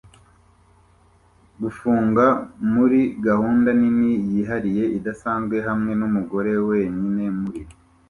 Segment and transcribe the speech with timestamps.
[1.61, 2.25] gufunga
[2.73, 7.61] muri gahunda nini yihariye idasanzwe hamwe numugore wenyine muri